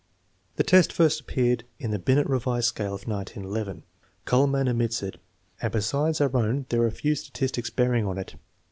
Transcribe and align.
The 0.55 0.63
test 0.63 0.91
first 0.91 1.21
appeared 1.21 1.63
in 1.77 1.91
the 1.91 1.99
Binet 1.99 2.27
revised 2.27 2.65
scale 2.69 2.95
of 2.95 3.03
1911. 3.07 3.83
Kuhlmann 4.25 4.67
omits 4.67 5.03
it, 5.03 5.17
and 5.61 5.71
besides 5.71 6.19
our 6.19 6.35
own 6.35 6.65
there 6.69 6.81
are 6.81 6.89
few 6.89 7.13
statis 7.13 7.51
tics 7.51 7.69
bearing 7.69 8.07
on 8.07 8.17
it. 8.17 8.33